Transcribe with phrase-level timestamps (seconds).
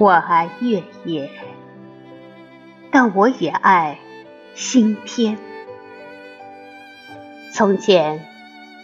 [0.00, 1.28] 我爱月夜，
[2.92, 3.98] 但我也爱
[4.54, 5.36] 星天。
[7.52, 8.24] 从前，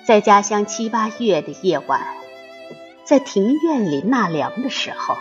[0.04, 2.00] 在家乡七八月的夜晚，
[3.04, 5.16] 在庭院里纳凉的时候，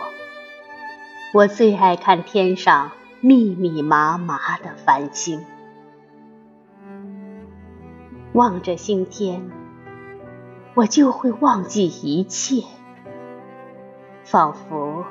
[1.32, 5.44] 我最爱看天上密密麻麻的繁星。
[8.32, 9.48] 望着星天，
[10.74, 12.64] 我就会忘记一切，
[14.24, 15.04] 仿佛……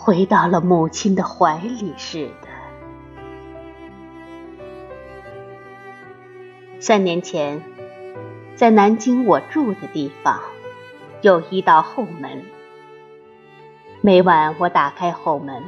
[0.00, 2.48] 回到了母亲的怀里似的。
[6.78, 7.60] 三年前，
[8.54, 10.40] 在南京我住的地方，
[11.20, 12.44] 有一道后门。
[14.00, 15.64] 每晚我打开后门，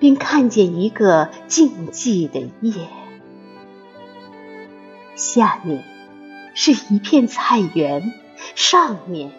[0.00, 2.88] 便看见一个静寂的夜，
[5.14, 5.84] 下面
[6.54, 8.12] 是一片菜园，
[8.56, 9.30] 上面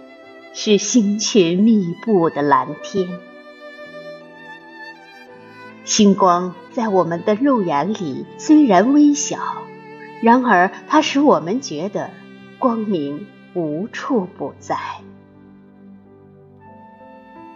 [0.54, 3.20] 是星群密布的蓝天。
[5.86, 9.38] 星光在我们的肉眼里虽然微小，
[10.22, 12.10] 然而它使我们觉得
[12.58, 14.78] 光明无处不在。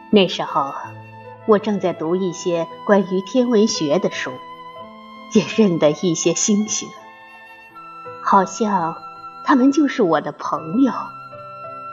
[0.10, 0.74] 那时候，
[1.46, 4.32] 我正在读一些关于天文学的书，
[5.34, 6.90] 也认得一些星星，
[8.24, 8.96] 好像
[9.46, 10.92] 他们就是我的朋友，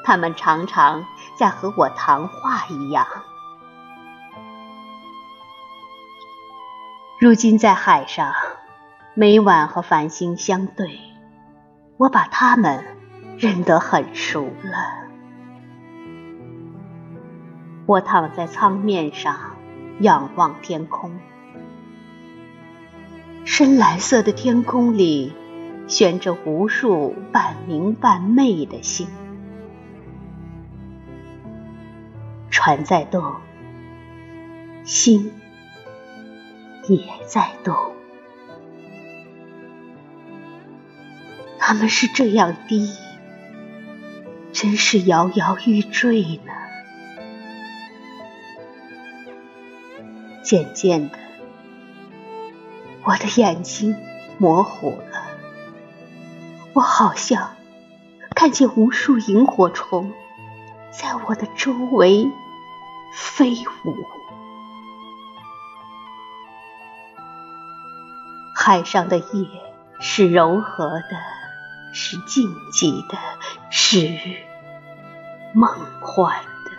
[0.02, 1.04] 他们常常
[1.36, 3.06] 在和我谈话一样。
[7.24, 8.34] 如今在海上，
[9.14, 11.00] 每晚和繁星相对，
[11.96, 12.84] 我把它们
[13.38, 15.08] 认得很熟了。
[17.86, 19.56] 我躺在舱面上，
[20.00, 21.18] 仰望天空，
[23.46, 25.32] 深蓝色的天空里
[25.86, 29.08] 悬着无数半明半昧的星，
[32.50, 33.36] 船在动，
[34.84, 35.32] 星。
[36.88, 37.74] 也在动，
[41.58, 42.90] 他们是这样低，
[44.52, 46.52] 真是摇摇欲坠呢。
[50.42, 51.18] 渐渐的，
[53.02, 53.96] 我的眼睛
[54.36, 55.30] 模糊了，
[56.74, 57.56] 我好像
[58.34, 60.12] 看见无数萤火虫
[60.92, 62.30] 在我的周围
[63.14, 63.52] 飞
[63.86, 63.96] 舞。
[68.66, 69.46] 海上的夜
[70.00, 71.10] 是柔和的，
[71.92, 73.18] 是静寂的，
[73.68, 74.08] 是
[75.52, 75.68] 梦
[76.00, 76.70] 幻的。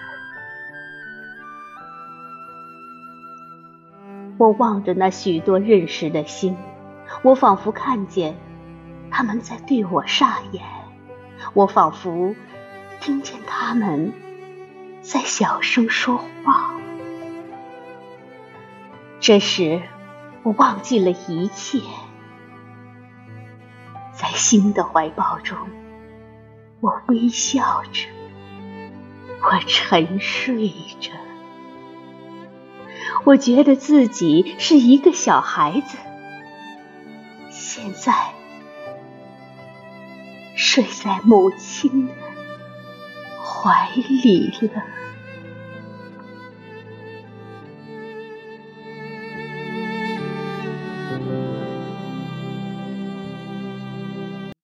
[4.39, 6.57] 我望着那许多认识的星，
[7.21, 8.35] 我仿佛看见
[9.11, 10.65] 他们在对我眨眼，
[11.53, 12.33] 我仿佛
[12.99, 14.11] 听见他们
[15.03, 16.73] 在小声说话。
[19.19, 19.83] 这时。
[20.45, 21.79] 我忘记了一切，
[24.13, 25.57] 在新的怀抱中，
[26.81, 28.07] 我微笑着，
[29.41, 30.69] 我沉睡
[30.99, 31.09] 着，
[33.23, 35.97] 我觉得自己是一个小孩子，
[37.49, 38.13] 现在
[40.55, 42.13] 睡在母亲的
[43.43, 44.83] 怀里了。